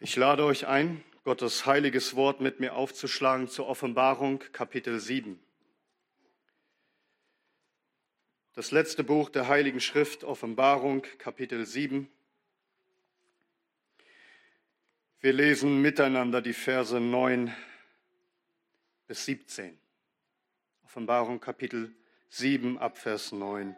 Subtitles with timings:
[0.00, 5.38] Ich lade euch ein, Gottes heiliges Wort mit mir aufzuschlagen zur Offenbarung Kapitel 7.
[8.54, 12.08] Das letzte Buch der Heiligen Schrift, Offenbarung Kapitel 7.
[15.20, 17.54] Wir lesen miteinander die Verse 9
[19.06, 19.78] bis 17.
[20.82, 21.94] Offenbarung Kapitel
[22.30, 23.76] 7 ab Vers 9.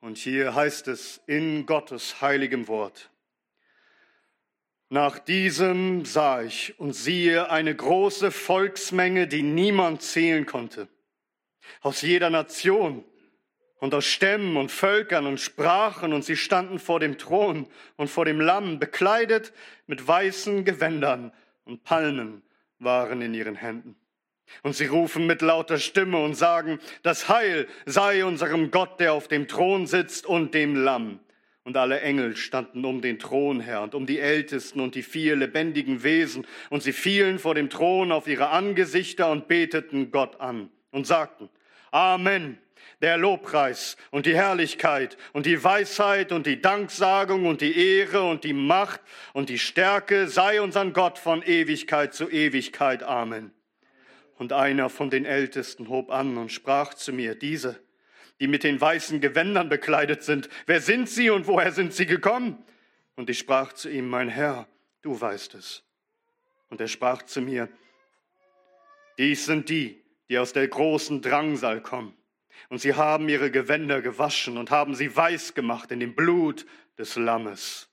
[0.00, 3.11] Und hier heißt es in Gottes heiligem Wort.
[4.92, 10.86] Nach diesem sah ich und siehe eine große Volksmenge, die niemand zählen konnte,
[11.80, 13.02] aus jeder Nation
[13.78, 18.26] und aus Stämmen und Völkern und Sprachen, und sie standen vor dem Thron und vor
[18.26, 19.54] dem Lamm, bekleidet
[19.86, 21.32] mit weißen Gewändern,
[21.64, 22.42] und Palmen
[22.78, 23.96] waren in ihren Händen.
[24.62, 29.26] Und sie rufen mit lauter Stimme und sagen, das Heil sei unserem Gott, der auf
[29.26, 31.20] dem Thron sitzt, und dem Lamm.
[31.64, 35.36] Und alle Engel standen um den Thron her und um die Ältesten und die vier
[35.36, 40.70] lebendigen Wesen, und sie fielen vor dem Thron auf ihre Angesichter und beteten Gott an
[40.90, 41.48] und sagten,
[41.92, 42.58] Amen.
[43.00, 48.44] Der Lobpreis und die Herrlichkeit und die Weisheit und die Danksagung und die Ehre und
[48.44, 49.00] die Macht
[49.32, 53.02] und die Stärke sei unseren Gott von Ewigkeit zu Ewigkeit.
[53.02, 53.50] Amen.
[54.36, 57.80] Und einer von den Ältesten hob an und sprach zu mir, diese,
[58.42, 60.48] die mit den weißen Gewändern bekleidet sind.
[60.66, 62.60] Wer sind sie und woher sind sie gekommen?
[63.14, 64.66] Und ich sprach zu ihm, mein Herr,
[65.00, 65.84] du weißt es.
[66.68, 67.68] Und er sprach zu mir,
[69.16, 72.16] dies sind die, die aus der großen Drangsal kommen.
[72.68, 76.66] Und sie haben ihre Gewänder gewaschen und haben sie weiß gemacht in dem Blut
[76.98, 77.90] des Lammes.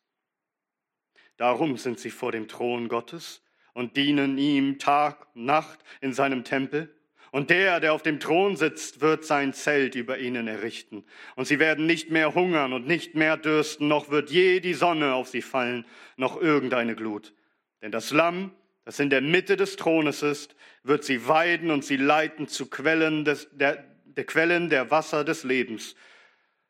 [1.37, 6.43] Darum sind sie vor dem Thron Gottes und dienen ihm Tag und Nacht in seinem
[6.43, 6.98] Tempel.
[7.31, 11.03] Und der, der auf dem Thron sitzt, wird sein Zelt über ihnen errichten.
[11.35, 15.13] Und sie werden nicht mehr hungern und nicht mehr dürsten, noch wird je die Sonne
[15.13, 15.85] auf sie fallen,
[16.17, 17.33] noch irgendeine Glut.
[17.81, 18.51] Denn das Lamm,
[18.83, 23.25] das in der Mitte des Thrones ist, wird sie weiden und sie leiten zu Quellen
[23.25, 25.95] des, der, der Quellen der Wasser des Lebens.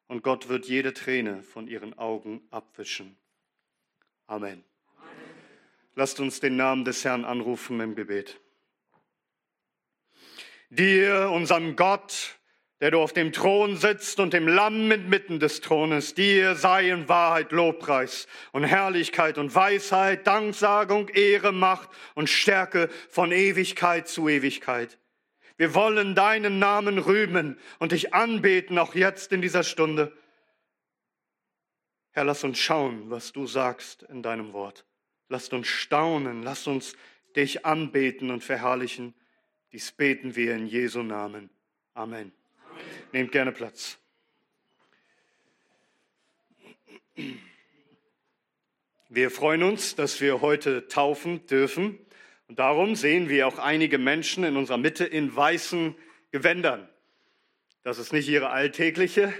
[0.07, 3.16] Und Gott wird jede Träne von ihren Augen abwischen.
[4.28, 4.63] Amen.
[4.97, 5.09] Amen.
[5.95, 8.39] Lasst uns den Namen des Herrn anrufen im Gebet
[10.69, 12.40] dir, unserem Gott,
[12.81, 17.09] der du auf dem Thron sitzt und dem Lamm inmitten des Thrones, dir sei in
[17.09, 24.97] Wahrheit Lobpreis und Herrlichkeit und Weisheit, Danksagung, Ehre, Macht und Stärke von Ewigkeit zu Ewigkeit.
[25.58, 30.13] Wir wollen deinen Namen rühmen und dich anbeten, auch jetzt in dieser Stunde.
[32.12, 34.85] Herr, lass uns schauen, was du sagst in deinem Wort.
[35.28, 36.96] Lass uns staunen, lass uns
[37.35, 39.13] dich anbeten und verherrlichen.
[39.72, 41.50] Dies beten wir in Jesu Namen.
[41.94, 42.31] Amen.
[42.69, 42.81] Amen.
[43.12, 44.00] Nehmt gerne Platz.
[49.09, 52.00] Wir freuen uns, dass wir heute taufen dürfen.
[52.47, 55.96] Und darum sehen wir auch einige Menschen in unserer Mitte in weißen
[56.31, 56.90] Gewändern.
[57.84, 59.34] Das ist nicht ihre alltägliche,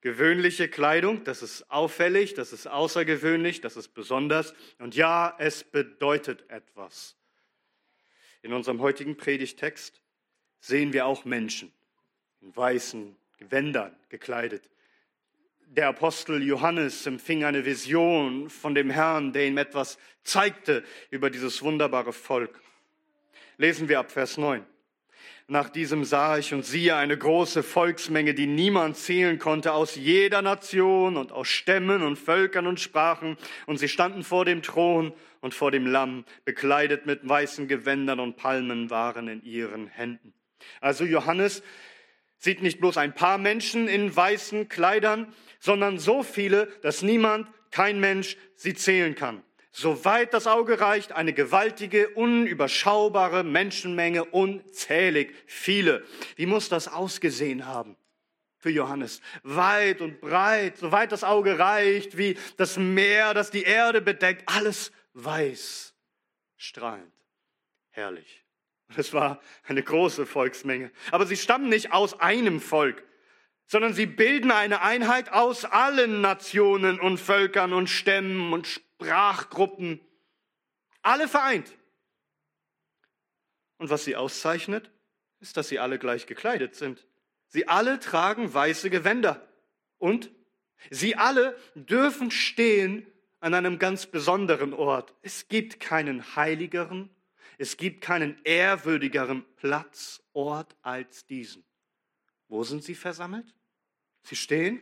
[0.00, 1.22] gewöhnliche Kleidung.
[1.22, 4.54] Das ist auffällig, das ist außergewöhnlich, das ist besonders.
[4.78, 7.16] Und ja, es bedeutet etwas.
[8.42, 10.00] In unserem heutigen Predigtext
[10.60, 11.72] sehen wir auch Menschen
[12.40, 14.68] in weißen Gewändern gekleidet.
[15.66, 21.62] Der Apostel Johannes empfing eine Vision von dem Herrn, der ihm etwas zeigte über dieses
[21.62, 22.60] wunderbare Volk.
[23.56, 24.66] Lesen wir ab Vers 9.
[25.48, 30.40] Nach diesem sah ich und siehe eine große Volksmenge, die niemand zählen konnte, aus jeder
[30.40, 33.36] Nation und aus Stämmen und Völkern und Sprachen.
[33.66, 38.36] Und sie standen vor dem Thron und vor dem Lamm, bekleidet mit weißen Gewändern und
[38.36, 40.32] Palmen waren in ihren Händen.
[40.80, 41.62] Also Johannes
[42.38, 48.00] sieht nicht bloß ein paar Menschen in weißen Kleidern, sondern so viele, dass niemand, kein
[48.00, 49.42] Mensch sie zählen kann.
[49.72, 56.04] Soweit das Auge reicht, eine gewaltige, unüberschaubare Menschenmenge, unzählig viele.
[56.36, 57.96] Wie muss das ausgesehen haben?
[58.62, 59.20] für Johannes.
[59.42, 64.92] Weit und breit, soweit das Auge reicht, wie das Meer, das die Erde bedeckt, alles
[65.14, 65.92] weiß,
[66.56, 67.12] strahlend,
[67.90, 68.44] herrlich.
[68.96, 70.92] Es war eine große Volksmenge.
[71.10, 73.02] Aber sie stammen nicht aus einem Volk,
[73.66, 80.00] sondern sie bilden eine Einheit aus allen Nationen und Völkern und Stämmen und Sprachgruppen,
[81.02, 81.76] alle vereint.
[83.78, 84.90] Und was sie auszeichnet,
[85.40, 87.06] ist, dass sie alle gleich gekleidet sind.
[87.48, 89.46] Sie alle tragen weiße Gewänder.
[89.98, 90.30] Und
[90.90, 93.06] sie alle dürfen stehen
[93.40, 95.14] an einem ganz besonderen Ort.
[95.22, 97.10] Es gibt keinen heiligeren,
[97.58, 101.64] es gibt keinen ehrwürdigeren Platz, Ort als diesen.
[102.48, 103.54] Wo sind sie versammelt?
[104.22, 104.80] Sie stehen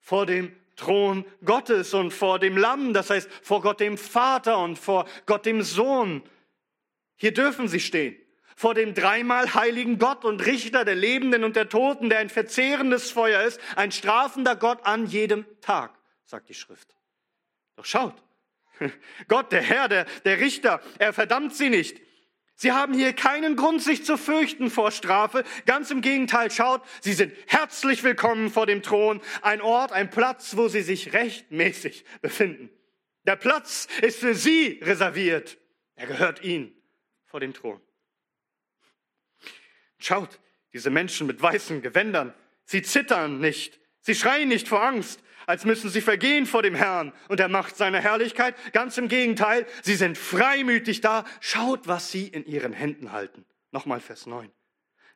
[0.00, 4.78] vor dem Thron Gottes und vor dem Lamm, das heißt vor Gott dem Vater und
[4.78, 6.22] vor Gott dem Sohn.
[7.16, 8.16] Hier dürfen sie stehen
[8.58, 13.12] vor dem dreimal heiligen Gott und Richter der Lebenden und der Toten, der ein verzehrendes
[13.12, 16.92] Feuer ist, ein strafender Gott an jedem Tag, sagt die Schrift.
[17.76, 18.20] Doch schaut,
[19.28, 22.00] Gott, der Herr, der, der Richter, er verdammt sie nicht.
[22.60, 25.44] Sie haben hier keinen Grund, sich zu fürchten vor Strafe.
[25.64, 29.20] Ganz im Gegenteil, schaut, sie sind herzlich willkommen vor dem Thron.
[29.42, 32.68] Ein Ort, ein Platz, wo sie sich rechtmäßig befinden.
[33.28, 35.56] Der Platz ist für sie reserviert.
[35.94, 36.74] Er gehört ihnen
[37.26, 37.80] vor dem Thron.
[40.00, 40.40] Schaut,
[40.72, 42.34] diese Menschen mit weißen Gewändern,
[42.64, 47.10] sie zittern nicht, sie schreien nicht vor Angst, als müssen sie vergehen vor dem Herrn
[47.28, 48.54] und der Macht seiner Herrlichkeit.
[48.74, 51.24] Ganz im Gegenteil, sie sind freimütig da.
[51.40, 53.46] Schaut, was sie in ihren Händen halten.
[53.72, 54.50] Nochmal Vers 9.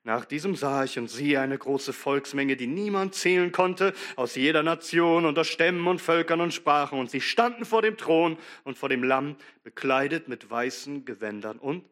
[0.05, 4.63] Nach diesem sah ich und siehe eine große Volksmenge, die niemand zählen konnte, aus jeder
[4.63, 6.99] Nation, unter Stämmen und Völkern und Sprachen.
[6.99, 11.85] Und sie standen vor dem Thron und vor dem Lamm, bekleidet mit weißen Gewändern und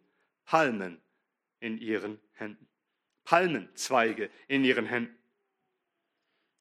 [0.47, 0.99] Palmen
[1.61, 2.67] in ihren Händen.
[3.25, 5.20] Palmenzweige in ihren Händen.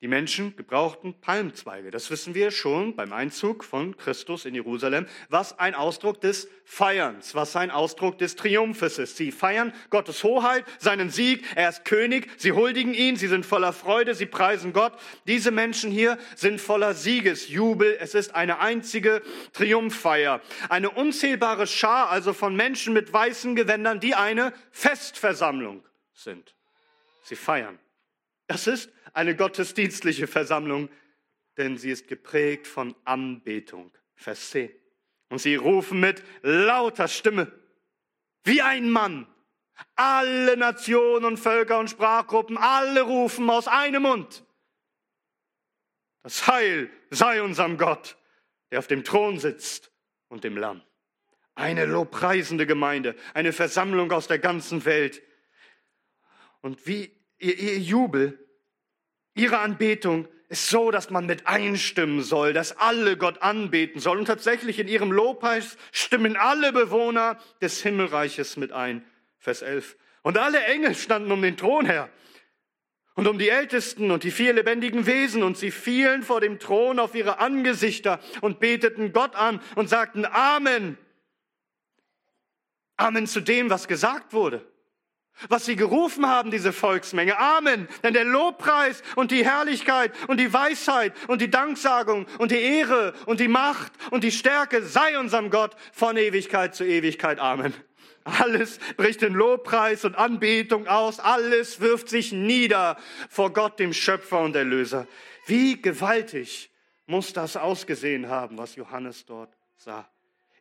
[0.02, 1.92] Die Menschen gebrauchten Palmzweige.
[1.92, 7.36] Das wissen wir schon beim Einzug von Christus in Jerusalem, was ein Ausdruck des Feierns,
[7.36, 9.18] was ein Ausdruck des Triumphes ist.
[9.18, 11.44] Sie feiern Gottes Hoheit, seinen Sieg.
[11.54, 12.30] Er ist König.
[12.38, 13.18] Sie huldigen ihn.
[13.18, 14.16] Sie sind voller Freude.
[14.16, 14.94] Sie preisen Gott.
[15.28, 17.98] Diese Menschen hier sind voller Siegesjubel.
[18.00, 19.22] Es ist eine einzige
[19.52, 20.40] Triumphfeier.
[20.70, 26.56] Eine unzählbare Schar also von Menschen mit weißen Gewändern, die eine Festversammlung sind.
[27.24, 27.78] Sie feiern.
[28.50, 30.90] Das ist eine gottesdienstliche Versammlung,
[31.58, 33.92] denn sie ist geprägt von Anbetung.
[34.16, 34.72] Vers 10.
[35.30, 37.52] Und sie rufen mit lauter Stimme,
[38.44, 39.28] wie ein Mann.
[39.96, 44.44] Alle Nationen und Völker und Sprachgruppen, alle rufen aus einem Mund.
[46.24, 48.18] Das Heil sei unserem Gott,
[48.72, 49.92] der auf dem Thron sitzt
[50.28, 50.82] und dem Lamm.
[51.54, 55.22] Eine lobpreisende Gemeinde, eine Versammlung aus der ganzen Welt,
[56.62, 58.38] und wie ihr, ihr Jubel,
[59.34, 64.20] ihre Anbetung ist so, dass man mit einstimmen soll, dass alle Gott anbeten sollen.
[64.20, 69.06] Und tatsächlich in ihrem Lobpreis stimmen alle Bewohner des Himmelreiches mit ein.
[69.38, 69.96] Vers 11.
[70.24, 72.10] Und alle Engel standen um den Thron her
[73.14, 77.00] und um die Ältesten und die vier lebendigen Wesen und sie fielen vor dem Thron
[77.00, 80.98] auf ihre Angesichter und beteten Gott an und sagten Amen.
[82.98, 84.66] Amen zu dem, was gesagt wurde
[85.48, 87.38] was sie gerufen haben, diese Volksmenge.
[87.40, 87.88] Amen.
[88.04, 93.14] Denn der Lobpreis und die Herrlichkeit und die Weisheit und die Danksagung und die Ehre
[93.26, 97.40] und die Macht und die Stärke sei unserem Gott von Ewigkeit zu Ewigkeit.
[97.40, 97.74] Amen.
[98.24, 101.20] Alles bricht in Lobpreis und Anbetung aus.
[101.20, 102.98] Alles wirft sich nieder
[103.30, 105.08] vor Gott, dem Schöpfer und Erlöser.
[105.46, 106.72] Wie gewaltig
[107.08, 110.08] muss das ausgesehen haben, was Johannes dort sah.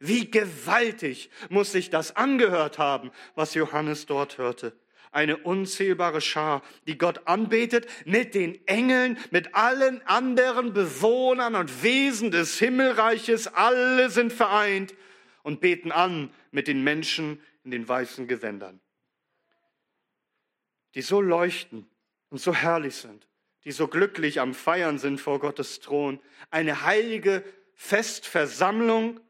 [0.01, 4.79] Wie gewaltig muss sich das angehört haben, was Johannes dort hörte.
[5.11, 12.31] Eine unzählbare Schar, die Gott anbetet mit den Engeln, mit allen anderen Bewohnern und Wesen
[12.31, 13.49] des Himmelreiches.
[13.49, 14.95] Alle sind vereint
[15.43, 18.81] und beten an mit den Menschen in den weißen Gewändern,
[20.95, 21.89] die so leuchten
[22.29, 23.27] und so herrlich sind,
[23.65, 26.21] die so glücklich am Feiern sind vor Gottes Thron.
[26.51, 27.43] Eine heilige
[27.75, 29.21] Festversammlung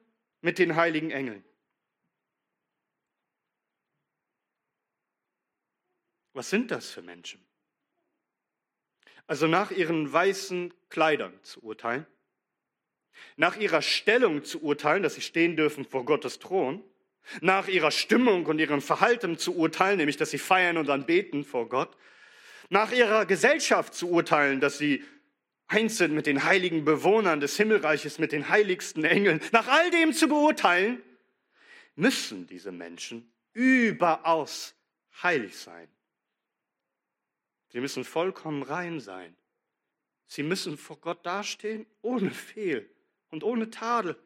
[0.40, 1.44] mit den heiligen Engeln.
[6.32, 7.44] Was sind das für Menschen?
[9.26, 12.06] Also nach ihren weißen Kleidern zu urteilen,
[13.36, 16.82] nach ihrer Stellung zu urteilen, dass sie stehen dürfen vor Gottes Thron,
[17.40, 21.68] nach ihrer Stimmung und ihrem Verhalten zu urteilen, nämlich dass sie feiern und anbeten vor
[21.68, 21.96] Gott,
[22.70, 25.04] nach ihrer Gesellschaft zu urteilen, dass sie
[25.68, 30.12] eins sind mit den heiligen Bewohnern des Himmelreiches, mit den heiligsten Engeln, nach all dem
[30.12, 31.02] zu beurteilen,
[31.94, 34.74] müssen diese Menschen überaus
[35.22, 35.88] heilig sein.
[37.70, 39.36] Sie müssen vollkommen rein sein.
[40.26, 42.88] Sie müssen vor Gott dastehen ohne Fehl
[43.30, 44.16] und ohne Tadel.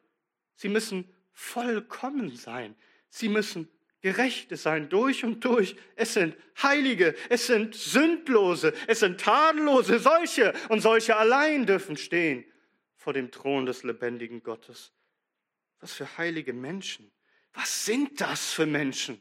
[0.55, 2.77] Sie müssen vollkommen sein.
[3.09, 3.69] Sie müssen
[4.03, 5.77] Gerechte sein durch und durch.
[5.95, 10.01] Es sind Heilige, es sind Sündlose, es sind Tadellose.
[10.01, 12.45] Solche und solche allein dürfen stehen
[12.97, 14.93] vor dem Thron des lebendigen Gottes.
[15.81, 17.11] Was für heilige Menschen.
[17.55, 19.21] Was sind das für Menschen?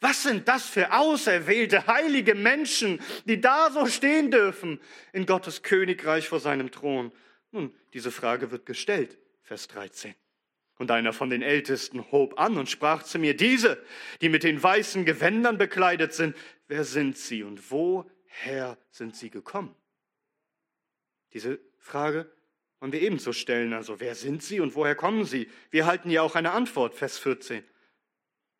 [0.00, 4.80] Was sind das für auserwählte, heilige Menschen, die da so stehen dürfen
[5.12, 7.12] in Gottes Königreich vor seinem Thron?
[7.52, 10.14] Nun, diese Frage wird gestellt, Vers 13.
[10.78, 13.82] Und einer von den Ältesten hob an und sprach zu mir, diese,
[14.20, 19.74] die mit den weißen Gewändern bekleidet sind, wer sind sie und woher sind sie gekommen?
[21.32, 22.30] Diese Frage
[22.80, 25.48] Und wir ebenso stellen, also wer sind sie und woher kommen sie?
[25.70, 27.64] Wir halten ja auch eine Antwort, Vers 14.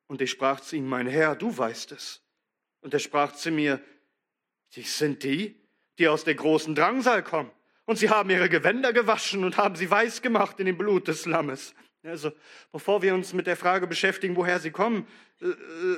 [0.06, 2.22] Und ich sprach zu ihm, mein Herr, du weißt es.
[2.80, 3.82] Und er sprach zu mir,
[4.76, 5.60] die sind die,
[5.98, 7.50] die aus der großen Drangsal kommen.
[7.84, 11.26] Und sie haben ihre Gewänder gewaschen und haben sie weiß gemacht in dem Blut des
[11.26, 11.74] Lammes.
[12.04, 12.32] Also,
[12.70, 15.06] bevor wir uns mit der Frage beschäftigen, woher sie kommen,
[15.40, 15.46] äh,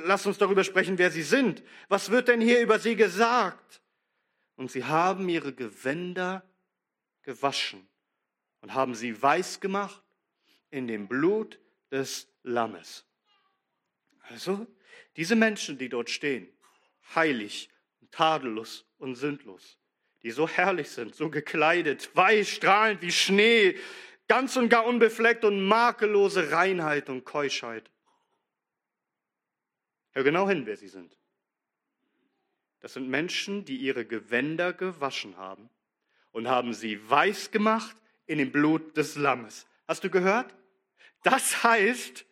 [0.05, 1.63] lass uns darüber sprechen, wer sie sind.
[1.89, 3.81] Was wird denn hier über sie gesagt?
[4.55, 6.49] Und sie haben ihre Gewänder
[7.23, 7.87] gewaschen
[8.61, 10.01] und haben sie weiß gemacht
[10.69, 11.59] in dem Blut
[11.91, 13.05] des Lammes.
[14.29, 14.65] Also,
[15.17, 16.47] diese Menschen, die dort stehen,
[17.15, 17.69] heilig,
[18.11, 19.77] tadellos und sündlos,
[20.23, 23.77] die so herrlich sind, so gekleidet, weiß, strahlend wie Schnee,
[24.27, 27.89] ganz und gar unbefleckt und makellose Reinheit und Keuschheit.
[30.11, 31.17] Hör genau hin, wer sie sind.
[32.79, 35.69] Das sind Menschen, die ihre Gewänder gewaschen haben
[36.31, 39.65] und haben sie weiß gemacht in dem Blut des Lammes.
[39.87, 40.53] Hast du gehört?
[41.23, 42.25] Das heißt,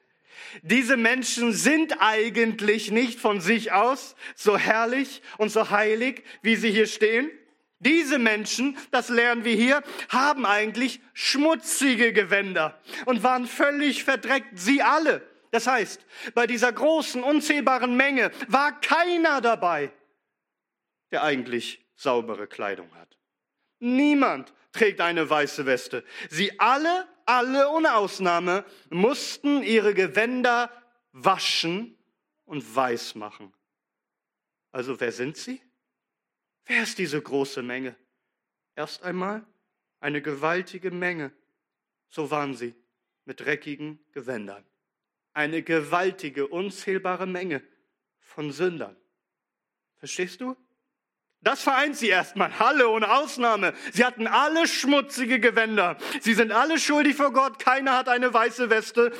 [0.61, 6.71] diese Menschen sind eigentlich nicht von sich aus so herrlich und so heilig, wie sie
[6.71, 7.31] hier stehen.
[7.79, 14.81] Diese Menschen, das lernen wir hier, haben eigentlich schmutzige Gewänder und waren völlig verdreckt, sie
[14.81, 15.27] alle.
[15.51, 19.91] Das heißt, bei dieser großen, unzählbaren Menge war keiner dabei,
[21.11, 23.17] der eigentlich saubere Kleidung hat.
[23.79, 26.03] Niemand trägt eine weiße Weste.
[26.29, 30.71] Sie alle, alle ohne Ausnahme, mussten ihre Gewänder
[31.11, 31.97] waschen
[32.45, 33.53] und weiß machen.
[34.71, 35.61] Also wer sind sie?
[36.65, 37.95] Wer ist diese große Menge?
[38.75, 39.45] Erst einmal
[39.99, 41.31] eine gewaltige Menge.
[42.09, 42.75] So waren sie
[43.25, 44.63] mit dreckigen Gewändern.
[45.33, 47.61] Eine gewaltige, unzählbare Menge
[48.19, 48.95] von Sündern.
[49.97, 50.55] Verstehst du?
[51.41, 53.73] Das vereint sie erstmal, alle ohne Ausnahme.
[53.93, 55.97] Sie hatten alle schmutzige Gewänder.
[56.21, 57.59] Sie sind alle schuldig vor Gott.
[57.59, 59.11] Keiner hat eine weiße Weste.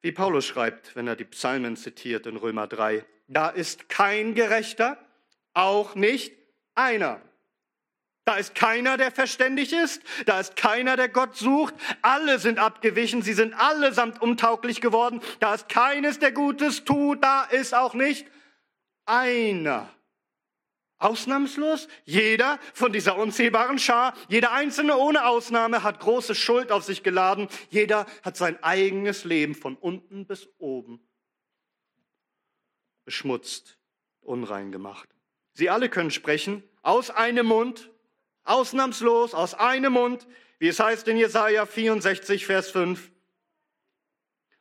[0.00, 3.04] Wie Paulus schreibt, wenn er die Psalmen zitiert in Römer 3.
[3.28, 4.98] Da ist kein Gerechter,
[5.54, 6.32] auch nicht
[6.74, 7.20] einer.
[8.24, 10.00] Da ist keiner, der verständig ist.
[10.26, 11.74] Da ist keiner, der Gott sucht.
[12.02, 13.22] Alle sind abgewichen.
[13.22, 15.20] Sie sind allesamt untauglich geworden.
[15.40, 17.22] Da ist keines, der Gutes tut.
[17.22, 18.26] Da ist auch nicht
[19.06, 19.92] einer.
[20.98, 27.02] Ausnahmslos jeder von dieser unzählbaren Schar, jeder Einzelne ohne Ausnahme hat große Schuld auf sich
[27.02, 27.48] geladen.
[27.70, 31.00] Jeder hat sein eigenes Leben von unten bis oben
[33.04, 33.78] beschmutzt,
[34.20, 35.08] unrein gemacht.
[35.54, 37.90] Sie alle können sprechen aus einem Mund,
[38.44, 40.26] ausnahmslos aus einem Mund,
[40.58, 43.10] wie es heißt in Jesaja 64, Vers 5.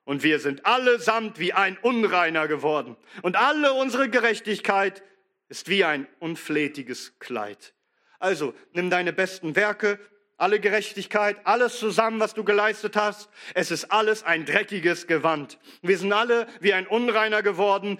[0.04, 2.98] Und wir sind allesamt wie ein Unreiner geworden.
[3.22, 5.04] Und alle unsere Gerechtigkeit
[5.48, 7.74] ist wie ein unflätiges Kleid.
[8.20, 10.00] Also nimm deine besten Werke,
[10.38, 13.30] alle Gerechtigkeit, alles zusammen, was du geleistet hast.
[13.54, 15.60] Es ist alles ein dreckiges Gewand.
[15.84, 18.00] Wir sind alle wie ein Unreiner geworden,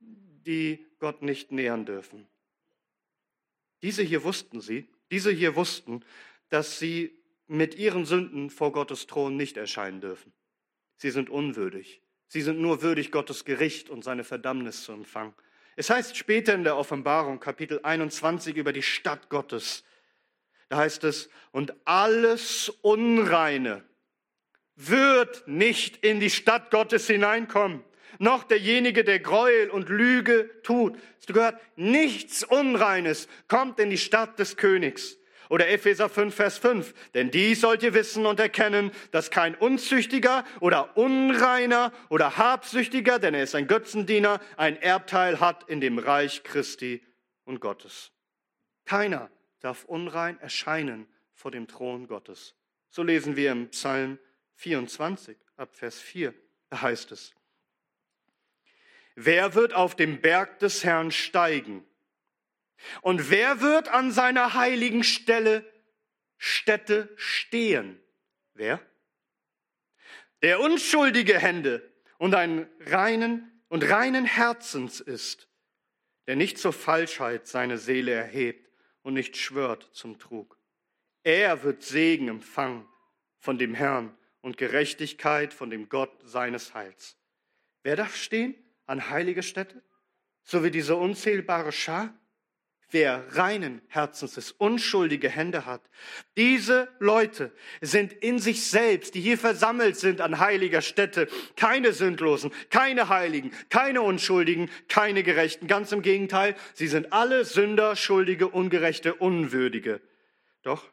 [0.00, 2.26] die Gott nicht nähern dürfen.
[3.82, 6.04] Diese hier wussten sie, diese hier wussten,
[6.50, 10.32] dass sie mit ihren Sünden vor Gottes Thron nicht erscheinen dürfen.
[10.96, 12.00] Sie sind unwürdig.
[12.28, 15.34] Sie sind nur würdig, Gottes Gericht und seine Verdammnis zu empfangen.
[15.74, 19.82] Es heißt später in der Offenbarung, Kapitel 21, über die Stadt Gottes.
[20.68, 23.82] Da heißt es, und alles Unreine
[24.76, 27.82] wird nicht in die Stadt Gottes hineinkommen,
[28.20, 30.96] noch derjenige, der Gräuel und Lüge tut.
[31.26, 31.60] Du gehört?
[31.76, 35.16] Nichts Unreines kommt in die Stadt des Königs.
[35.48, 36.94] Oder Epheser 5, Vers 5.
[37.14, 43.34] Denn dies sollt ihr wissen und erkennen, dass kein Unzüchtiger oder Unreiner oder Habsüchtiger, denn
[43.34, 47.02] er ist ein Götzendiener, ein Erbteil hat in dem Reich Christi
[47.44, 48.12] und Gottes.
[48.84, 52.54] Keiner darf unrein erscheinen vor dem Thron Gottes.
[52.90, 54.18] So lesen wir im Psalm
[54.56, 56.34] 24 ab Vers 4.
[56.68, 57.34] Da heißt es,
[59.22, 61.84] Wer wird auf dem Berg des Herrn steigen?
[63.02, 65.70] Und wer wird an seiner heiligen Stelle,
[66.38, 68.00] Stätte stehen?
[68.54, 68.80] Wer?
[70.40, 71.86] Der unschuldige Hände
[72.16, 75.48] und einen reinen und reinen Herzens ist,
[76.26, 78.70] der nicht zur Falschheit seine Seele erhebt
[79.02, 80.56] und nicht schwört zum Trug.
[81.24, 82.88] Er wird Segen empfangen
[83.38, 87.18] von dem Herrn und Gerechtigkeit von dem Gott seines Heils.
[87.82, 88.54] Wer darf stehen
[88.90, 89.82] an heilige Stätte?
[90.42, 92.14] So wie diese unzählbare Schar?
[92.92, 95.82] wer reinen Herzens ist, unschuldige Hände hat.
[96.36, 102.52] Diese Leute sind in sich selbst, die hier versammelt sind an heiliger Stätte, keine Sündlosen,
[102.70, 105.66] keine Heiligen, keine Unschuldigen, keine Gerechten.
[105.66, 110.00] Ganz im Gegenteil, sie sind alle Sünder, Schuldige, Ungerechte, Unwürdige.
[110.62, 110.90] Doch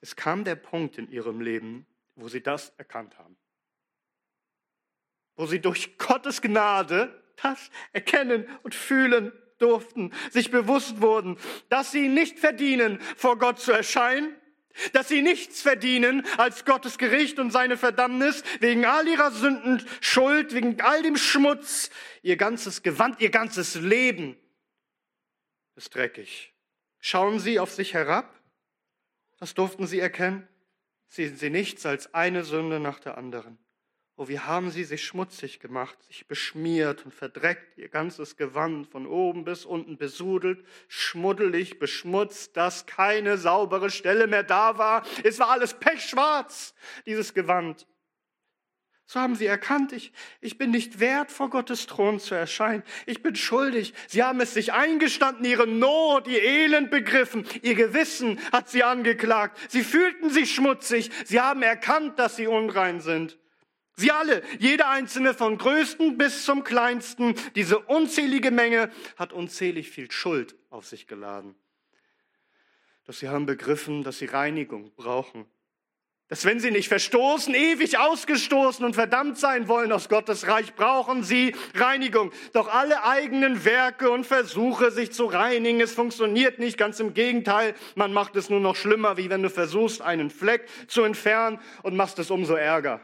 [0.00, 3.36] Es kam der Punkt in ihrem Leben, wo sie das erkannt haben.
[5.36, 12.08] Wo sie durch Gottes Gnade das erkennen und fühlen durften, sich bewusst wurden, dass sie
[12.08, 14.36] nicht verdienen, vor Gott zu erscheinen,
[14.92, 20.54] dass sie nichts verdienen als Gottes Gericht und seine Verdammnis wegen all ihrer Sünden, Schuld,
[20.54, 21.90] wegen all dem Schmutz.
[22.22, 24.36] Ihr ganzes Gewand, ihr ganzes Leben
[25.76, 26.54] ist dreckig.
[27.00, 28.40] Schauen Sie auf sich herab?
[29.38, 30.48] Das durften Sie erkennen.
[31.08, 33.58] Sehen Sie nichts als eine Sünde nach der anderen.
[34.22, 39.04] Oh, wie haben sie sich schmutzig gemacht, sich beschmiert und verdreckt, ihr ganzes Gewand von
[39.04, 45.02] oben bis unten besudelt, schmuddelig, beschmutzt, dass keine saubere Stelle mehr da war.
[45.24, 46.72] Es war alles pechschwarz,
[47.04, 47.88] dieses Gewand.
[49.06, 52.84] So haben sie erkannt, ich, ich bin nicht wert, vor Gottes Thron zu erscheinen.
[53.06, 53.92] Ich bin schuldig.
[54.06, 57.44] Sie haben es sich eingestanden, ihre Not, ihr Elend begriffen.
[57.62, 59.58] Ihr Gewissen hat sie angeklagt.
[59.68, 61.10] Sie fühlten sich schmutzig.
[61.24, 63.36] Sie haben erkannt, dass sie unrein sind.
[64.02, 70.10] Sie alle, jeder einzelne von größten bis zum kleinsten, diese unzählige Menge hat unzählig viel
[70.10, 71.54] Schuld auf sich geladen.
[73.04, 75.46] Doch sie haben begriffen, dass sie Reinigung brauchen.
[76.26, 81.22] Dass wenn sie nicht verstoßen, ewig ausgestoßen und verdammt sein wollen aus Gottes Reich, brauchen
[81.22, 82.32] sie Reinigung.
[82.54, 86.76] Doch alle eigenen Werke und Versuche, sich zu reinigen, es funktioniert nicht.
[86.76, 90.68] Ganz im Gegenteil, man macht es nur noch schlimmer, wie wenn du versuchst, einen Fleck
[90.88, 93.00] zu entfernen und machst es umso ärger.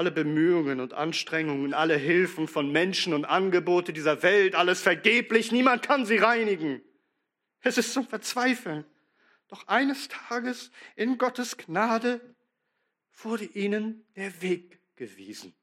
[0.00, 5.82] Alle Bemühungen und Anstrengungen, alle Hilfen von Menschen und Angebote dieser Welt, alles vergeblich, niemand
[5.82, 6.80] kann sie reinigen.
[7.60, 8.86] Es ist zum Verzweifeln.
[9.48, 12.22] Doch eines Tages in Gottes Gnade
[13.12, 15.54] wurde ihnen der Weg gewiesen.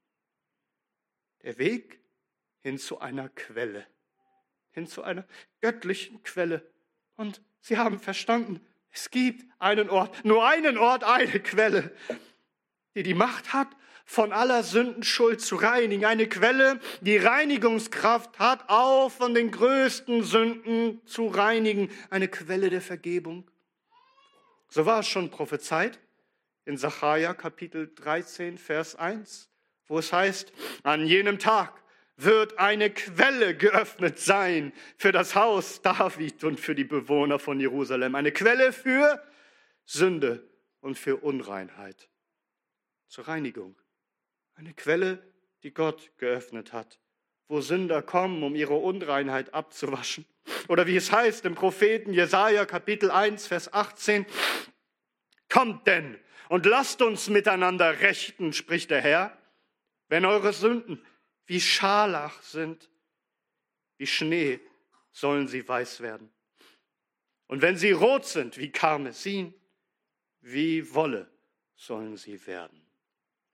[1.42, 2.00] Der Weg
[2.62, 3.88] hin zu einer Quelle,
[4.70, 5.26] hin zu einer
[5.62, 6.62] göttlichen Quelle.
[7.16, 11.92] Und sie haben verstanden, es gibt einen Ort, nur einen Ort, eine Quelle,
[12.94, 13.70] die die Macht hat,
[14.08, 16.06] von aller Sündenschuld zu reinigen.
[16.06, 21.92] Eine Quelle, die Reinigungskraft hat, auch von den größten Sünden zu reinigen.
[22.10, 23.52] Eine Quelle der Vergebung.
[24.70, 26.00] So war es schon prophezeit
[26.66, 29.50] in Sacharja Kapitel 13, Vers 1,
[29.88, 31.74] wo es heißt, an jenem Tag
[32.16, 38.16] wird eine Quelle geöffnet sein für das Haus David und für die Bewohner von Jerusalem.
[38.16, 39.22] Eine Quelle für
[39.86, 42.10] Sünde und für Unreinheit.
[43.08, 43.76] Zur Reinigung.
[44.58, 45.24] Eine Quelle,
[45.62, 47.00] die Gott geöffnet hat,
[47.48, 50.26] wo Sünder kommen, um ihre Unreinheit abzuwaschen.
[50.68, 54.26] Oder wie es heißt im Propheten Jesaja Kapitel 1, Vers 18,
[55.48, 59.38] Kommt denn und lasst uns miteinander rechten, spricht der Herr,
[60.08, 61.06] wenn eure Sünden
[61.46, 62.90] wie Scharlach sind,
[63.98, 64.60] wie Schnee
[65.12, 66.34] sollen sie weiß werden.
[67.46, 69.54] Und wenn sie rot sind wie Karmesin,
[70.42, 71.30] wie Wolle
[71.76, 72.82] sollen sie werden.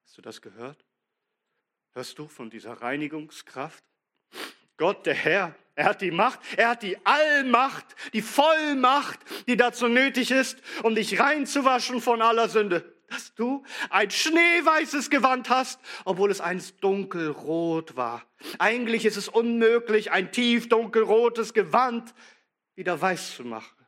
[0.06, 0.86] Hast du das gehört?
[1.94, 3.84] Hörst du von dieser Reinigungskraft?
[4.78, 9.88] Gott, der Herr, er hat die Macht, er hat die Allmacht, die Vollmacht, die dazu
[9.88, 12.92] nötig ist, um dich reinzuwaschen von aller Sünde.
[13.08, 18.26] Dass du ein schneeweißes Gewand hast, obwohl es einst dunkelrot war.
[18.58, 22.14] Eigentlich ist es unmöglich, ein tief dunkelrotes Gewand
[22.74, 23.86] wieder weiß zu machen.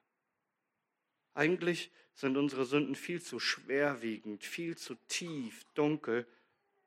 [1.34, 6.28] Eigentlich sind unsere Sünden viel zu schwerwiegend, viel zu tief, dunkel.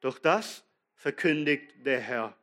[0.01, 0.65] Doch das
[0.99, 2.37] verkündigt der Herr.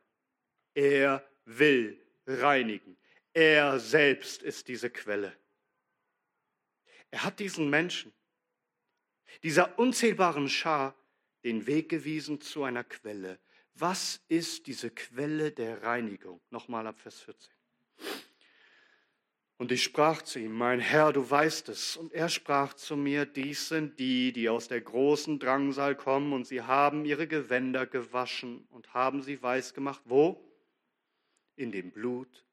[0.74, 2.96] Er will reinigen.
[3.32, 5.36] Er selbst ist diese Quelle.
[7.10, 8.12] Er hat diesen Menschen,
[9.42, 10.94] dieser unzählbaren Schar,
[11.44, 13.38] den Weg gewiesen zu einer Quelle.
[13.74, 16.40] Was ist diese Quelle der Reinigung?
[16.50, 17.52] Nochmal ab Vers 14.
[19.58, 21.96] Und ich sprach zu ihm, mein Herr, du weißt es.
[21.96, 26.46] Und er sprach zu mir, dies sind die, die aus der großen Drangsal kommen und
[26.46, 30.02] sie haben ihre Gewänder gewaschen und haben sie weiß gemacht.
[30.04, 30.42] Wo?
[31.56, 32.44] In dem Blut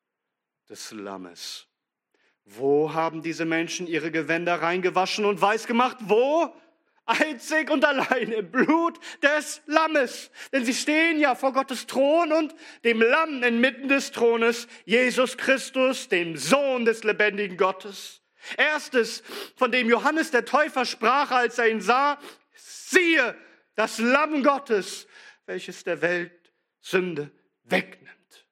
[0.69, 1.67] des Lammes.
[2.45, 5.97] Wo haben diese Menschen ihre Gewänder reingewaschen und weiß gemacht?
[6.01, 6.53] Wo?
[7.05, 10.31] Einzig und allein im Blut des Lammes.
[10.51, 16.07] Denn sie stehen ja vor Gottes Thron und dem Lamm inmitten des Thrones, Jesus Christus,
[16.09, 18.21] dem Sohn des lebendigen Gottes.
[18.57, 19.23] Erstes,
[19.55, 22.19] von dem Johannes der Täufer sprach, als er ihn sah,
[22.55, 23.37] siehe,
[23.75, 25.07] das Lamm Gottes,
[25.45, 27.31] welches der Welt Sünde
[27.63, 28.47] wegnimmt.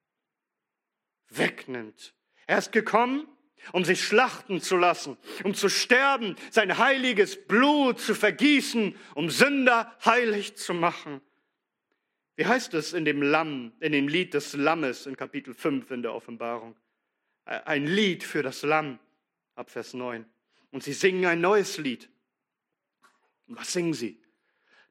[1.30, 2.14] Wegnimmt.
[2.48, 3.28] Er ist gekommen,
[3.72, 9.96] um sich schlachten zu lassen, um zu sterben, sein heiliges Blut zu vergießen, um Sünder
[10.04, 11.22] heilig zu machen.
[12.36, 16.02] Wie heißt es in dem Lamm, in dem Lied des Lammes in Kapitel 5 in
[16.02, 16.76] der Offenbarung?
[17.46, 19.00] Ein Lied für das Lamm,
[19.56, 20.26] ab Vers 9.
[20.72, 22.10] Und sie singen ein neues Lied.
[23.48, 24.22] Und was singen sie?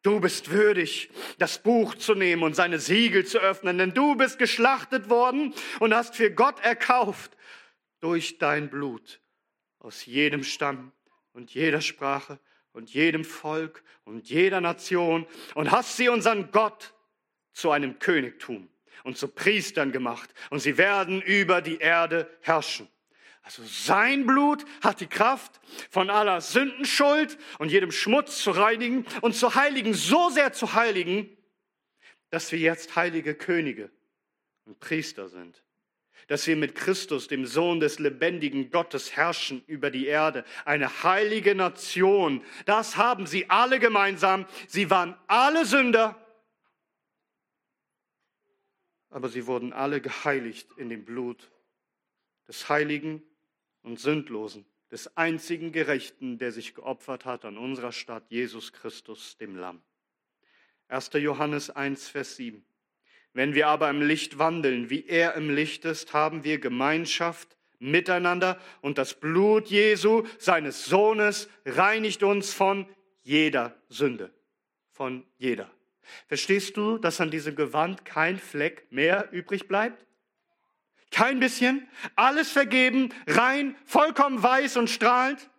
[0.02, 4.38] Du bist würdig, das Buch zu nehmen und seine Siegel zu öffnen, denn du bist
[4.38, 7.37] geschlachtet worden und hast für Gott erkauft
[8.00, 9.20] durch dein Blut
[9.78, 10.92] aus jedem Stamm
[11.32, 12.38] und jeder Sprache
[12.72, 16.94] und jedem Volk und jeder Nation und hast sie unseren Gott
[17.52, 18.68] zu einem Königtum
[19.04, 22.88] und zu Priestern gemacht und sie werden über die Erde herrschen.
[23.42, 25.60] Also sein Blut hat die Kraft,
[25.90, 31.36] von aller Sündenschuld und jedem Schmutz zu reinigen und zu heiligen, so sehr zu heiligen,
[32.28, 33.90] dass wir jetzt heilige Könige
[34.66, 35.64] und Priester sind.
[36.31, 40.45] Dass wir mit Christus, dem Sohn des lebendigen Gottes, herrschen über die Erde.
[40.64, 42.45] Eine heilige Nation.
[42.66, 44.47] Das haben sie alle gemeinsam.
[44.69, 46.25] Sie waren alle Sünder.
[49.09, 51.51] Aber sie wurden alle geheiligt in dem Blut
[52.47, 53.25] des heiligen
[53.83, 59.57] und Sündlosen, des einzigen Gerechten, der sich geopfert hat an unserer Stadt, Jesus Christus, dem
[59.57, 59.83] Lamm.
[60.87, 61.11] 1.
[61.14, 62.64] Johannes 1, Vers 7.
[63.33, 68.59] Wenn wir aber im Licht wandeln, wie er im Licht ist, haben wir Gemeinschaft miteinander
[68.81, 72.87] und das Blut Jesu, seines Sohnes, reinigt uns von
[73.23, 74.33] jeder Sünde.
[74.90, 75.71] Von jeder.
[76.27, 80.05] Verstehst du, dass an diesem Gewand kein Fleck mehr übrig bleibt?
[81.12, 85.51] Kein bisschen, alles vergeben, rein, vollkommen weiß und strahlend.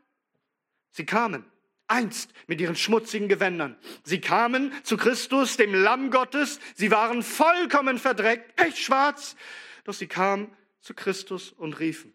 [0.91, 1.50] Sie kamen
[1.91, 3.75] einst mit ihren schmutzigen Gewändern.
[4.03, 6.59] Sie kamen zu Christus, dem Lamm Gottes.
[6.75, 9.35] Sie waren vollkommen verdreckt, pechschwarz.
[9.83, 12.13] Doch sie kamen zu Christus und riefen,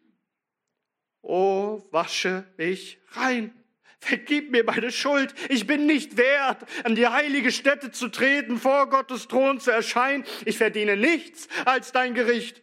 [1.29, 3.53] Oh, wasche mich rein.
[3.99, 5.35] Vergib mir meine Schuld.
[5.49, 10.25] Ich bin nicht wert, an die heilige Stätte zu treten, vor Gottes Thron zu erscheinen.
[10.45, 12.63] Ich verdiene nichts als dein Gericht.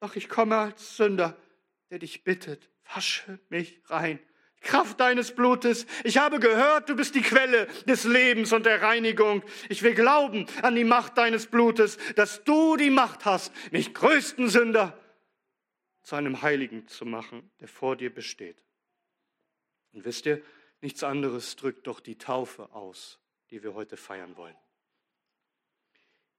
[0.00, 1.38] Doch ich komme als Sünder,
[1.90, 4.18] der dich bittet, wasche mich rein.
[4.66, 5.86] Kraft deines Blutes.
[6.04, 9.42] Ich habe gehört, du bist die Quelle des Lebens und der Reinigung.
[9.68, 14.48] Ich will glauben an die Macht deines Blutes, dass du die Macht hast, mich größten
[14.48, 14.98] Sünder
[16.02, 18.62] zu einem Heiligen zu machen, der vor dir besteht.
[19.92, 20.42] Und wisst ihr,
[20.80, 23.18] nichts anderes drückt doch die Taufe aus,
[23.50, 24.56] die wir heute feiern wollen.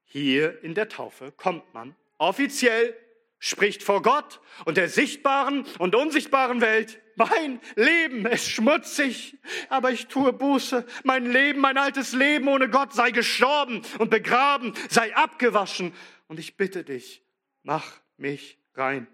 [0.03, 2.95] Hier in der Taufe kommt man offiziell
[3.39, 7.01] spricht vor Gott und der sichtbaren und unsichtbaren Welt.
[7.17, 9.37] Mein Leben ist schmutzig,
[9.69, 10.85] aber ich tue Buße.
[11.03, 15.93] Mein Leben, mein altes Leben ohne Gott sei gestorben und begraben, sei abgewaschen.
[16.27, 17.23] Und ich bitte dich,
[17.63, 19.07] mach mich rein.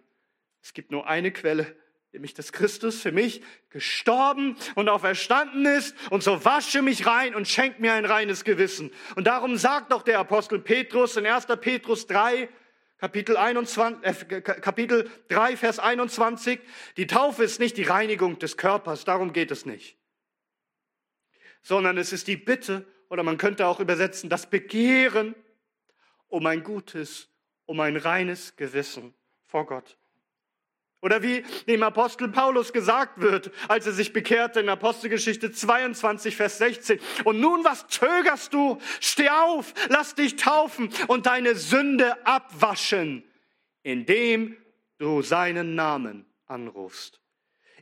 [0.62, 1.78] Es gibt nur eine Quelle,
[2.12, 5.96] nämlich dass Christus für mich gestorben und auferstanden ist.
[6.10, 8.92] Und so wasche mich rein und schenk mir ein reines Gewissen.
[9.16, 11.48] Und darum sagt doch der Apostel Petrus in 1.
[11.62, 12.50] Petrus 3,
[12.98, 16.60] Kapitel, 21, äh, Kapitel 3, Vers 21.
[16.98, 19.98] Die Taufe ist nicht die Reinigung des Körpers, darum geht es nicht.
[21.62, 25.36] Sondern es ist die Bitte, oder man könnte auch übersetzen, das Begehren
[26.28, 27.30] um ein gutes,
[27.66, 29.98] um ein reines Gewissen vor Gott.
[31.04, 36.60] Oder wie dem Apostel Paulus gesagt wird, als er sich bekehrte in Apostelgeschichte 22, Vers
[36.60, 36.98] 16.
[37.26, 38.80] Und nun, was zögerst du?
[39.02, 43.26] Steh auf, lass dich taufen und deine Sünde abwaschen,
[43.84, 44.56] indem
[44.98, 47.23] du seinen Namen anrufst.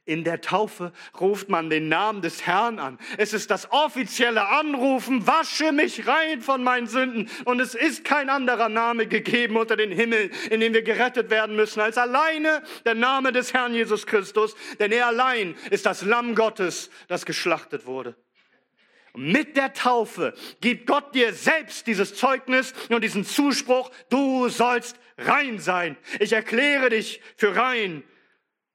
[0.06, 2.98] In der Taufe ruft man den Namen des Herrn an.
[3.18, 7.30] Es ist das offizielle Anrufen, wasche mich rein von meinen Sünden.
[7.46, 11.56] Und es ist kein anderer Name gegeben unter den Himmel, in dem wir gerettet werden
[11.56, 14.56] müssen, als alleine der Name des Herrn Jesus Christus.
[14.80, 18.16] Denn er allein ist das Lamm Gottes, das geschlachtet wurde.
[19.14, 25.60] mit der Taufe gibt Gott dir selbst dieses Zeugnis und diesen Zuspruch, du sollst rein
[25.60, 25.96] sein.
[26.20, 28.04] Ich erkläre dich für rein.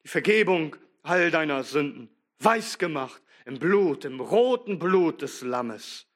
[0.04, 6.06] Die Vergebung all deiner Sünden weiß gemacht im Blut, im roten Blut des Lammes.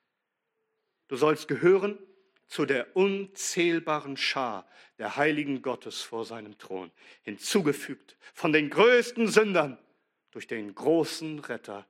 [1.09, 1.99] Du sollst gehören
[2.47, 6.91] zu der unzählbaren Schar der Heiligen Gottes vor seinem Thron,
[7.23, 9.79] hinzugefügt von den größten Sündern
[10.33, 11.87] durch den großen Retter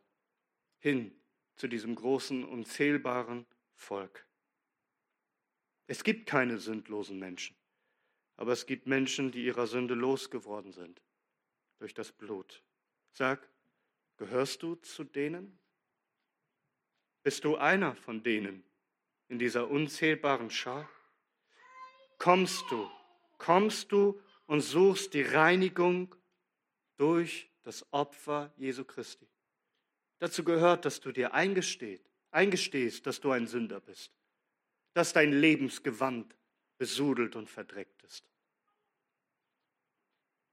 [0.78, 1.18] hin
[1.56, 4.26] zu diesem großen, unzählbaren Volk.
[5.86, 7.56] Es gibt keine sündlosen Menschen,
[8.36, 11.02] aber es gibt Menschen, die ihrer Sünde losgeworden sind
[11.78, 12.62] durch das Blut
[13.12, 13.48] Sag,
[14.16, 15.58] gehörst du zu denen?
[17.22, 18.64] Bist du einer von denen
[19.28, 20.88] in dieser unzählbaren Schar?
[22.18, 22.90] Kommst du,
[23.38, 26.14] kommst du und suchst die Reinigung
[26.96, 29.28] durch das Opfer Jesu Christi.
[30.18, 34.12] Dazu gehört, dass du dir eingestehst, eingestehst, dass du ein Sünder bist,
[34.92, 36.36] dass dein Lebensgewand
[36.78, 38.24] besudelt und verdreckt ist.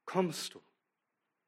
[0.06, 0.62] Kommst du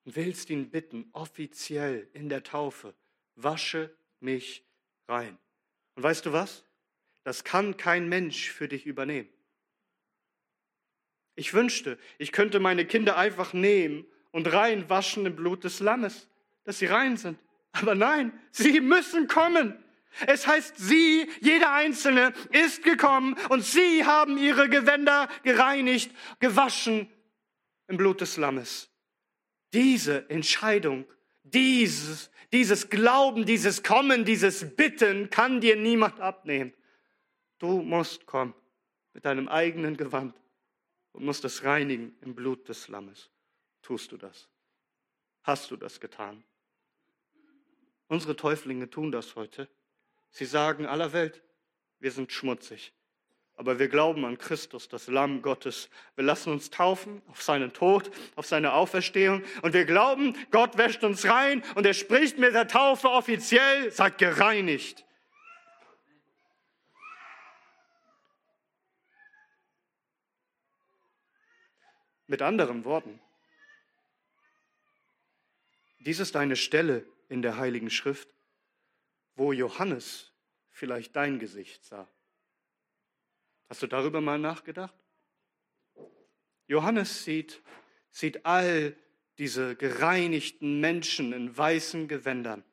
[0.10, 2.96] und willst ihn bitten, offiziell in der Taufe,
[3.36, 4.66] wasche mich
[5.08, 5.38] rein.
[5.94, 6.66] Und weißt du was?
[7.24, 9.30] Das kann kein Mensch für dich übernehmen.
[11.36, 16.28] Ich wünschte, ich könnte meine Kinder einfach nehmen und reinwaschen im Blut des Lammes,
[16.64, 17.38] dass sie rein sind.
[17.72, 19.78] Aber nein, sie müssen kommen.
[20.26, 27.08] Es heißt, sie, jeder Einzelne, ist gekommen und sie haben ihre Gewänder gereinigt, gewaschen
[27.88, 28.90] im Blut des Lammes.
[29.74, 31.06] Diese Entscheidung,
[31.44, 36.74] dieses, dieses Glauben, dieses Kommen, dieses Bitten kann dir niemand abnehmen.
[37.60, 38.54] Du musst kommen
[39.14, 40.34] mit deinem eigenen Gewand
[41.12, 43.30] und musst es reinigen im Blut des Lammes.
[43.82, 44.50] Tust du das?
[45.44, 46.44] Hast du das getan?
[48.08, 49.70] Unsere Täuflinge tun das heute.
[50.32, 51.44] Sie sagen aller Welt,
[52.00, 52.94] wir sind schmutzig.
[53.60, 55.90] Aber wir glauben an Christus, das Lamm Gottes.
[56.16, 59.44] Wir lassen uns taufen auf seinen Tod, auf seine Auferstehung.
[59.62, 64.20] Und wir glauben, Gott wäscht uns rein und er spricht mit der Taufe offiziell, sagt
[64.20, 65.04] gereinigt.
[72.28, 73.20] Mit anderen Worten,
[76.00, 78.30] dies ist eine Stelle in der Heiligen Schrift,
[79.36, 80.32] wo Johannes
[80.70, 82.08] vielleicht dein Gesicht sah.
[83.70, 84.96] Hast du darüber mal nachgedacht?
[86.68, 87.62] Johannes sieht,
[88.10, 88.96] sieht all
[89.38, 92.64] diese gereinigten Menschen in weißen Gewändern.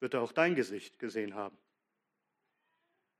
[0.00, 1.56] Wird er auch dein Gesicht gesehen haben?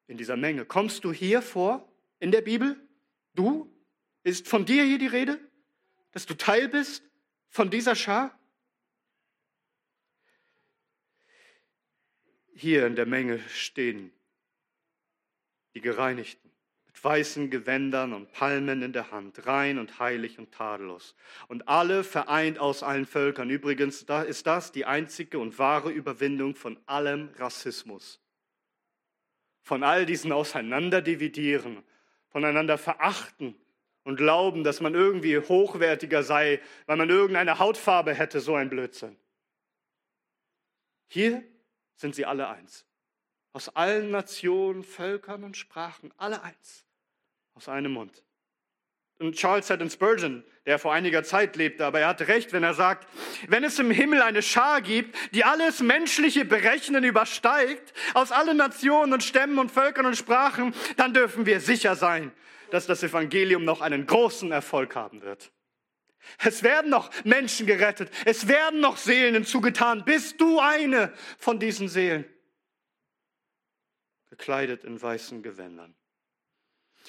[0.08, 0.64] In dieser Menge.
[0.64, 2.76] Kommst du hier vor in der Bibel?
[3.34, 3.72] Du?
[4.24, 5.40] Ist von dir hier die Rede?
[6.10, 7.02] Dass du Teil bist
[7.48, 8.36] von dieser Schar?
[12.54, 14.12] Hier in der Menge stehen
[15.74, 16.50] die Gereinigten
[16.86, 21.14] mit weißen Gewändern und Palmen in der Hand, rein und heilig und tadellos.
[21.46, 23.50] Und alle vereint aus allen Völkern.
[23.50, 28.20] Übrigens da ist das die einzige und wahre Überwindung von allem Rassismus.
[29.62, 31.84] Von all diesen Auseinanderdividieren,
[32.30, 33.54] voneinander verachten,
[34.08, 39.18] und glauben, dass man irgendwie hochwertiger sei, weil man irgendeine Hautfarbe hätte, so ein Blödsinn.
[41.08, 41.44] Hier
[41.94, 42.87] sind sie alle eins.
[43.52, 46.84] Aus allen Nationen, Völkern und Sprachen, alle eins.
[47.54, 48.22] Aus einem Mund.
[49.20, 52.74] Und Charles Haddon Spurgeon, der vor einiger Zeit lebte, aber er hatte recht, wenn er
[52.74, 53.08] sagt,
[53.48, 59.12] wenn es im Himmel eine Schar gibt, die alles menschliche Berechnen übersteigt, aus allen Nationen
[59.12, 62.30] und Stämmen und Völkern und Sprachen, dann dürfen wir sicher sein,
[62.70, 65.50] dass das Evangelium noch einen großen Erfolg haben wird.
[66.38, 70.04] Es werden noch Menschen gerettet, es werden noch Seelen hinzugetan.
[70.04, 72.24] Bist du eine von diesen Seelen?
[74.38, 75.94] Gekleidet in weißen Gewändern.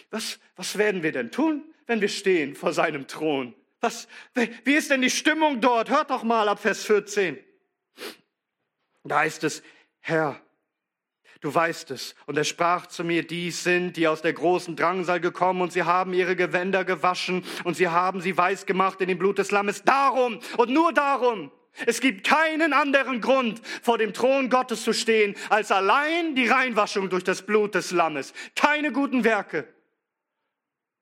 [0.09, 3.55] Was, was werden wir denn tun, wenn wir stehen vor seinem Thron?
[3.79, 5.89] Was, wie ist denn die Stimmung dort?
[5.89, 7.39] Hört doch mal ab Vers 14.
[9.03, 9.63] Da heißt es,
[10.01, 10.41] Herr,
[11.41, 12.15] Du weißt es.
[12.25, 15.83] Und er sprach zu mir, dies sind die aus der großen Drangsal gekommen und sie
[15.83, 19.83] haben ihre Gewänder gewaschen und sie haben sie weiß gemacht in dem Blut des Lammes.
[19.83, 21.49] Darum und nur darum.
[21.85, 27.09] Es gibt keinen anderen Grund, vor dem Thron Gottes zu stehen, als allein die Reinwaschung
[27.09, 28.33] durch das Blut des Lammes.
[28.55, 29.67] Keine guten Werke,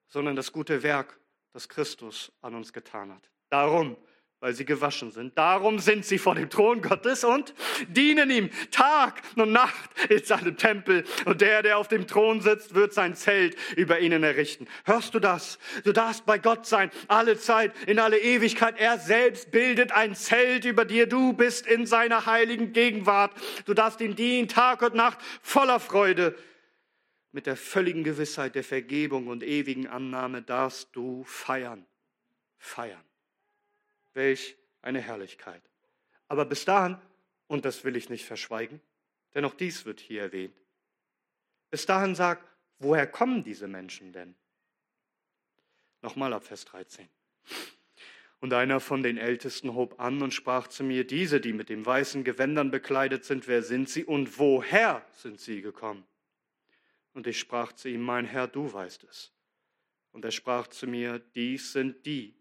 [0.07, 1.19] sondern das gute Werk,
[1.53, 3.29] das Christus an uns getan hat.
[3.49, 3.97] Darum
[4.39, 5.35] weil sie gewaschen sind.
[5.35, 7.55] Darum sind sie vor dem Thron Gottes und
[7.87, 11.05] dienen ihm Tag und Nacht in seinem Tempel.
[11.25, 14.67] Und der, der auf dem Thron sitzt, wird sein Zelt über ihnen errichten.
[14.85, 15.57] Hörst du das?
[15.83, 18.75] Du darfst bei Gott sein, alle Zeit, in alle Ewigkeit.
[18.77, 21.07] Er selbst bildet ein Zelt über dir.
[21.07, 23.31] Du bist in seiner heiligen Gegenwart.
[23.65, 26.37] Du darfst ihm dienen Tag und Nacht voller Freude.
[27.31, 31.85] Mit der völligen Gewissheit der Vergebung und ewigen Annahme darfst du feiern.
[32.59, 33.06] Feiern.
[34.17, 35.61] Welch eine Herrlichkeit.
[36.27, 36.97] Aber bis dahin,
[37.47, 38.81] und das will ich nicht verschweigen,
[39.33, 40.59] denn auch dies wird hier erwähnt,
[41.69, 42.43] bis dahin sagt,
[42.79, 44.35] woher kommen diese Menschen denn?
[46.01, 47.07] Nochmal ab Vers 13.
[48.39, 51.85] Und einer von den Ältesten hob an und sprach zu mir, diese, die mit den
[51.85, 56.05] weißen Gewändern bekleidet sind, wer sind sie und woher sind sie gekommen?
[57.13, 59.31] Und ich sprach zu ihm, mein Herr, du weißt es.
[60.11, 62.35] Und er sprach zu mir, dies sind die,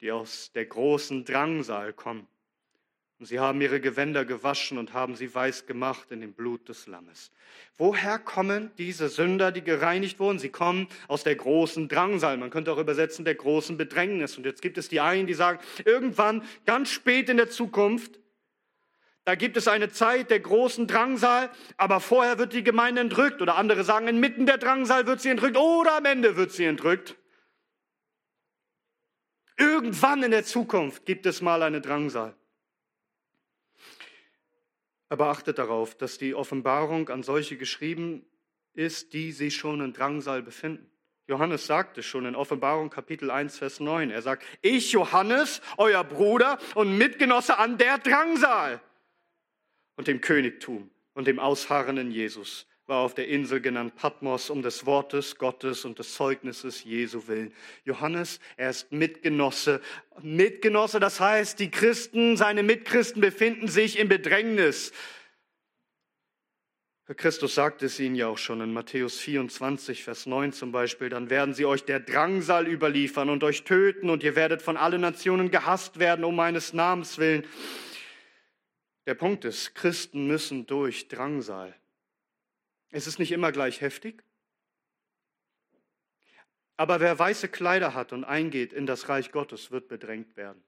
[0.00, 2.26] die aus der großen Drangsal kommen.
[3.18, 6.86] Und sie haben ihre Gewänder gewaschen und haben sie weiß gemacht in dem Blut des
[6.86, 7.32] Lammes.
[7.78, 10.38] Woher kommen diese Sünder, die gereinigt wurden?
[10.38, 12.36] Sie kommen aus der großen Drangsal.
[12.36, 14.36] Man könnte auch übersetzen, der großen Bedrängnis.
[14.36, 18.20] Und jetzt gibt es die einen, die sagen, irgendwann, ganz spät in der Zukunft,
[19.24, 23.40] da gibt es eine Zeit der großen Drangsal, aber vorher wird die Gemeinde entrückt.
[23.40, 27.16] Oder andere sagen, inmitten der Drangsal wird sie entrückt oder am Ende wird sie entrückt.
[29.58, 32.34] Irgendwann in der Zukunft gibt es mal eine Drangsal.
[35.08, 38.26] Aber achtet darauf, dass die Offenbarung an solche geschrieben
[38.74, 40.90] ist, die sich schon in Drangsal befinden.
[41.28, 44.10] Johannes sagte schon in Offenbarung Kapitel 1, Vers 9.
[44.10, 48.80] Er sagt, ich, Johannes, euer Bruder und Mitgenosse an der Drangsal
[49.96, 54.86] und dem Königtum und dem ausharrenden Jesus, war auf der Insel genannt Patmos um des
[54.86, 57.52] Wortes Gottes und des Zeugnisses Jesu willen.
[57.84, 59.80] Johannes, er ist Mitgenosse.
[60.22, 64.92] Mitgenosse, das heißt, die Christen, seine Mitchristen befinden sich in Bedrängnis.
[67.14, 71.30] Christus sagte es ihnen ja auch schon in Matthäus 24, Vers 9 zum Beispiel, dann
[71.30, 75.52] werden sie euch der Drangsal überliefern und euch töten und ihr werdet von allen Nationen
[75.52, 77.44] gehasst werden um meines Namens willen.
[79.06, 81.76] Der Punkt ist, Christen müssen durch Drangsal.
[82.90, 84.22] Es ist nicht immer gleich heftig,
[86.76, 90.62] aber wer weiße Kleider hat und eingeht in das Reich Gottes, wird bedrängt werden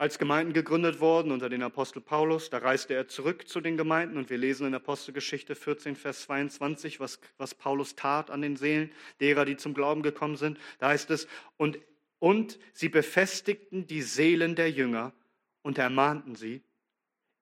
[0.00, 2.48] als Gemeinden gegründet worden unter den Apostel Paulus.
[2.48, 7.00] Da reiste er zurück zu den Gemeinden und wir lesen in Apostelgeschichte 14, Vers 22,
[7.00, 10.58] was, was Paulus tat an den Seelen derer, die zum Glauben gekommen sind.
[10.78, 11.78] Da heißt es, und,
[12.18, 15.12] und sie befestigten die Seelen der Jünger
[15.60, 16.62] und ermahnten sie,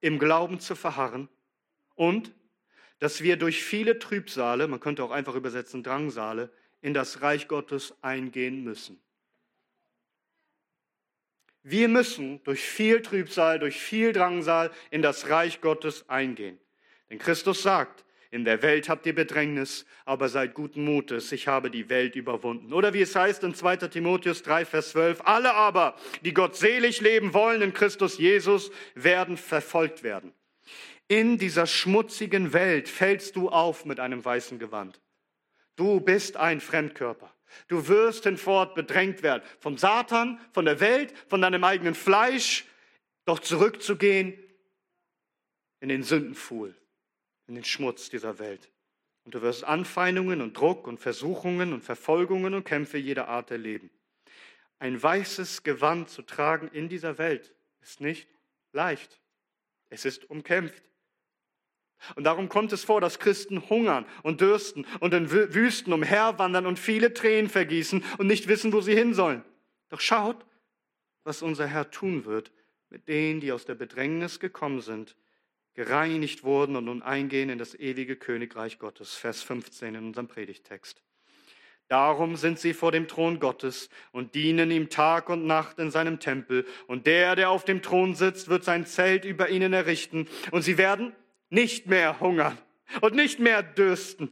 [0.00, 1.28] im Glauben zu verharren
[1.94, 2.34] und
[2.98, 7.94] dass wir durch viele Trübsale, man könnte auch einfach übersetzen Drangsale, in das Reich Gottes
[8.02, 9.00] eingehen müssen.
[11.62, 16.58] Wir müssen durch viel Trübsal, durch viel Drangsal in das Reich Gottes eingehen.
[17.10, 21.70] Denn Christus sagt, in der Welt habt ihr Bedrängnis, aber seid guten Mutes, ich habe
[21.70, 22.72] die Welt überwunden.
[22.74, 27.00] Oder wie es heißt in 2 Timotheus 3, Vers 12, alle aber, die Gott selig
[27.00, 30.32] leben wollen in Christus Jesus, werden verfolgt werden.
[31.08, 35.00] In dieser schmutzigen Welt fällst du auf mit einem weißen Gewand.
[35.74, 37.34] Du bist ein Fremdkörper.
[37.66, 39.42] Du wirst hinfort bedrängt werden.
[39.58, 42.66] Vom Satan, von der Welt, von deinem eigenen Fleisch,
[43.24, 44.34] doch zurückzugehen
[45.80, 46.74] in den Sündenfuhl,
[47.46, 48.70] in den Schmutz dieser Welt.
[49.24, 53.90] Und du wirst Anfeindungen und Druck und Versuchungen und Verfolgungen und Kämpfe jeder Art erleben.
[54.78, 58.28] Ein weißes Gewand zu tragen in dieser Welt ist nicht
[58.72, 59.20] leicht.
[59.90, 60.87] Es ist umkämpft.
[62.14, 66.78] Und darum kommt es vor, dass Christen hungern und dürsten und in Wüsten umherwandern und
[66.78, 69.44] viele Tränen vergießen und nicht wissen, wo sie hin sollen.
[69.88, 70.46] Doch schaut,
[71.24, 72.52] was unser Herr tun wird
[72.90, 75.16] mit denen, die aus der Bedrängnis gekommen sind,
[75.74, 79.14] gereinigt wurden und nun eingehen in das ewige Königreich Gottes.
[79.14, 81.02] Vers 15 in unserem Predigtext.
[81.88, 86.20] Darum sind sie vor dem Thron Gottes und dienen ihm Tag und Nacht in seinem
[86.20, 86.66] Tempel.
[86.86, 90.28] Und der, der auf dem Thron sitzt, wird sein Zelt über ihnen errichten.
[90.50, 91.14] Und sie werden
[91.50, 92.58] nicht mehr hungern
[93.00, 94.30] und nicht mehr dürsten.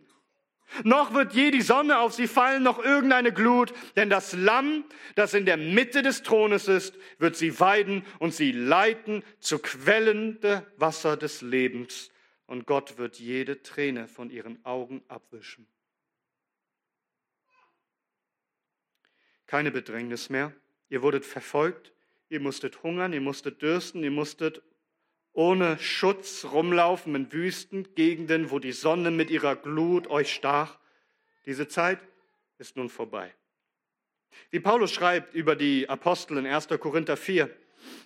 [0.82, 5.32] Noch wird je die Sonne auf sie fallen, noch irgendeine Glut, denn das Lamm, das
[5.32, 10.66] in der Mitte des Thrones ist, wird sie weiden und sie leiten zu Quellen der
[10.76, 12.10] Wasser des Lebens.
[12.46, 15.66] Und Gott wird jede Träne von ihren Augen abwischen.
[19.46, 20.52] Keine Bedrängnis mehr.
[20.88, 21.92] Ihr wurdet verfolgt,
[22.28, 24.62] ihr musstet hungern, ihr musstet dürsten, ihr musstet
[25.36, 30.78] ohne Schutz rumlaufen in Wüstengegenden, wo die Sonne mit ihrer Glut euch stach.
[31.44, 32.00] Diese Zeit
[32.56, 33.34] ist nun vorbei.
[34.50, 36.68] Wie Paulus schreibt über die Apostel in 1.
[36.80, 37.50] Korinther 4,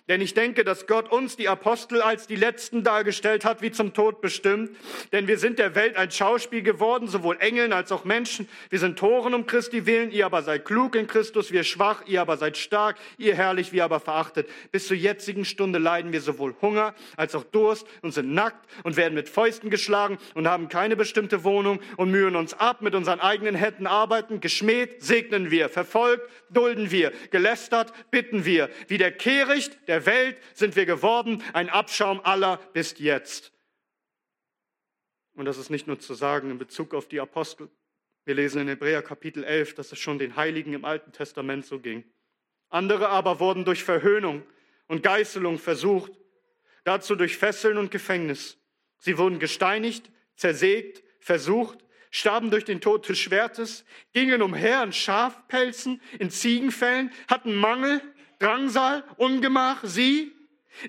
[0.07, 3.93] denn ich denke, dass Gott uns, die Apostel, als die Letzten dargestellt hat, wie zum
[3.93, 4.71] Tod bestimmt.
[5.11, 8.49] Denn wir sind der Welt ein Schauspiel geworden, sowohl Engeln als auch Menschen.
[8.69, 12.21] Wir sind Toren um Christi willen, ihr aber seid klug in Christus, wir schwach, ihr
[12.21, 14.49] aber seid stark, ihr herrlich, wir aber verachtet.
[14.71, 18.97] Bis zur jetzigen Stunde leiden wir sowohl Hunger als auch Durst und sind nackt und
[18.97, 23.19] werden mit Fäusten geschlagen und haben keine bestimmte Wohnung und mühen uns ab mit unseren
[23.19, 24.41] eigenen Händen arbeiten.
[24.41, 28.69] Geschmäht segnen wir, verfolgt dulden wir, gelästert bitten wir.
[28.87, 28.97] Wie
[29.71, 33.51] der Kehricht der Welt sind wir geworden, ein Abschaum aller bis jetzt.
[35.33, 37.69] Und das ist nicht nur zu sagen in Bezug auf die Apostel.
[38.25, 41.79] Wir lesen in Hebräer Kapitel 11, dass es schon den Heiligen im Alten Testament so
[41.79, 42.03] ging.
[42.69, 44.43] Andere aber wurden durch Verhöhnung
[44.87, 46.11] und Geißelung versucht,
[46.83, 48.57] dazu durch Fesseln und Gefängnis.
[48.97, 51.79] Sie wurden gesteinigt, zersägt, versucht,
[52.11, 58.01] starben durch den Tod des Schwertes, gingen umher in Schafpelzen, in Ziegenfällen, hatten Mangel,
[58.41, 60.33] Drangsal, Ungemach, sie,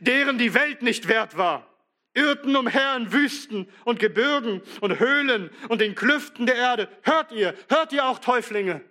[0.01, 1.69] deren die Welt nicht wert war,
[2.15, 6.89] irrten umher in Wüsten und Gebirgen und Höhlen und den Klüften der Erde.
[7.03, 8.85] Hört ihr, hört ihr auch Täuflinge?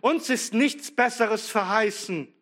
[0.00, 2.32] Uns ist nichts Besseres verheißen,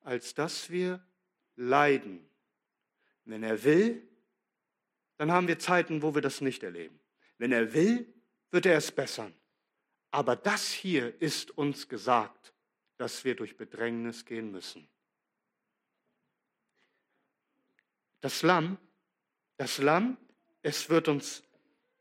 [0.00, 1.04] als dass wir
[1.56, 2.28] leiden.
[3.24, 4.08] Wenn er will,
[5.18, 6.98] dann haben wir Zeiten, wo wir das nicht erleben.
[7.36, 8.12] Wenn er will,
[8.50, 9.34] wird er es bessern.
[10.10, 12.52] Aber das hier ist uns gesagt,
[12.96, 14.88] dass wir durch Bedrängnis gehen müssen.
[18.20, 18.78] Das Lamm,
[19.56, 20.16] das Lamm,
[20.62, 21.42] es wird uns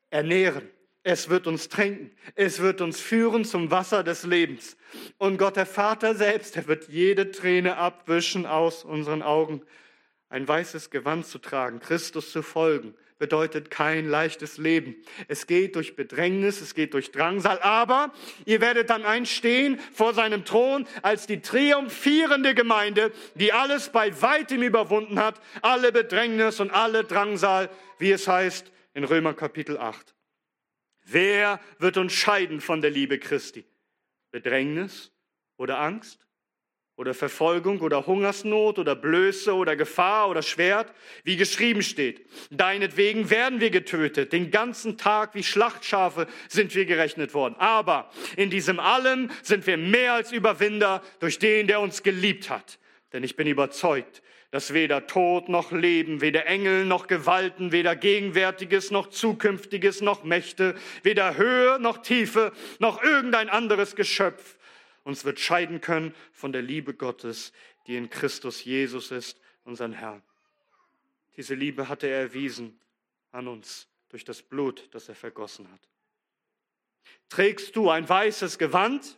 [0.09, 0.69] ernähren.
[1.03, 2.11] Es wird uns tränken.
[2.35, 4.75] Es wird uns führen zum Wasser des Lebens.
[5.17, 9.61] Und Gott, der Vater selbst, er wird jede Träne abwischen aus unseren Augen.
[10.27, 14.95] Ein weißes Gewand zu tragen, Christus zu folgen, bedeutet kein leichtes Leben.
[15.27, 18.13] Es geht durch Bedrängnis, es geht durch Drangsal, aber
[18.45, 24.61] ihr werdet dann einstehen vor seinem Thron als die triumphierende Gemeinde, die alles bei weitem
[24.61, 30.13] überwunden hat, alle Bedrängnis und alle Drangsal, wie es heißt in Römer Kapitel 8.
[31.03, 33.65] Wer wird uns scheiden von der Liebe Christi?
[34.31, 35.11] Bedrängnis
[35.55, 36.26] oder Angst?
[36.97, 40.91] Oder Verfolgung oder Hungersnot oder Blöße oder Gefahr oder Schwert,
[41.23, 42.25] wie geschrieben steht.
[42.49, 44.33] Deinetwegen werden wir getötet.
[44.33, 47.55] Den ganzen Tag wie Schlachtschafe sind wir gerechnet worden.
[47.59, 52.79] Aber in diesem allem sind wir mehr als Überwinder durch den, der uns geliebt hat.
[53.13, 58.89] Denn ich bin überzeugt, dass weder Tod noch Leben, weder Engel noch Gewalten, weder Gegenwärtiges
[58.89, 60.73] noch Zukünftiges noch Mächte,
[61.03, 64.56] weder Höhe noch Tiefe noch irgendein anderes Geschöpf
[65.07, 67.53] uns wird scheiden können von der Liebe Gottes,
[67.87, 70.21] die in Christus Jesus ist, unseren Herrn.
[71.35, 72.79] Diese Liebe hatte er erwiesen
[73.31, 75.81] an uns durch das Blut, das er vergossen hat.
[77.29, 79.17] Trägst du ein weißes Gewand,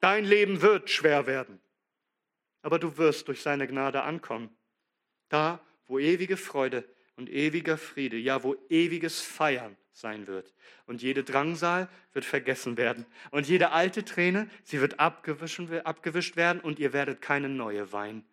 [0.00, 1.60] dein Leben wird schwer werden
[2.62, 4.48] aber du wirst durch seine Gnade ankommen.
[5.28, 10.52] Da, wo ewige Freude und ewiger Friede, ja, wo ewiges Feiern sein wird.
[10.86, 13.06] Und jede Drangsal wird vergessen werden.
[13.30, 18.24] Und jede alte Träne, sie wird abgewischt werden und ihr werdet keine neue weinen.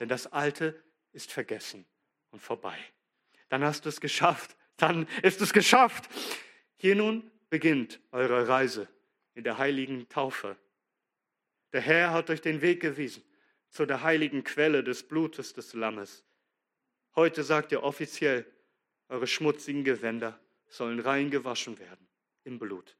[0.00, 0.80] Denn das Alte
[1.12, 1.84] ist vergessen
[2.30, 2.78] und vorbei.
[3.48, 4.56] Dann hast du es geschafft.
[4.76, 6.08] Dann ist es geschafft.
[6.76, 8.88] Hier nun beginnt eure Reise
[9.34, 10.56] in der heiligen Taufe.
[11.72, 13.22] Der Herr hat euch den Weg gewiesen
[13.70, 16.24] zu der heiligen Quelle des Blutes des Lammes.
[17.14, 18.46] Heute sagt ihr offiziell,
[19.08, 20.38] eure schmutzigen Gewänder
[20.68, 22.06] sollen rein gewaschen werden
[22.44, 22.96] im Blut.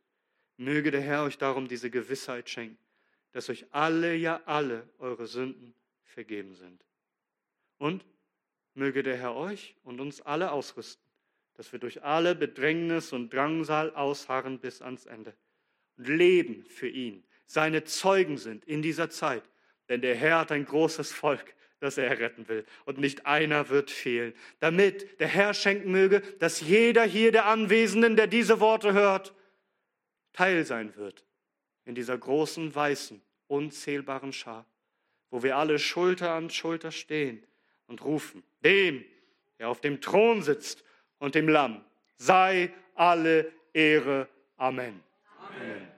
[0.57, 2.79] Möge der Herr euch darum diese Gewissheit schenken,
[3.33, 6.85] dass euch alle, ja alle eure Sünden vergeben sind.
[7.79, 8.05] Und
[8.75, 11.05] möge der Herr euch und uns alle ausrüsten,
[11.55, 15.35] dass wir durch alle Bedrängnis und Drangsal ausharren bis ans Ende
[15.97, 19.49] und leben für ihn, seine Zeugen sind in dieser Zeit
[19.89, 22.65] denn der Herr hat ein großes Volk, das er retten will.
[22.85, 24.35] Und nicht einer wird fehlen.
[24.61, 29.35] Damit der Herr schenken möge, dass jeder hier der Anwesenden, der diese Worte hört,
[30.33, 31.25] Teil sein wird
[31.85, 34.67] in dieser großen, weißen, unzählbaren Schar,
[35.31, 37.43] wo wir alle Schulter an Schulter stehen
[37.87, 39.05] und rufen, dem,
[39.59, 40.85] der auf dem Thron sitzt
[41.19, 41.85] und dem Lamm,
[42.17, 44.29] sei alle Ehre.
[44.57, 45.01] Amen.
[45.39, 45.98] Amen.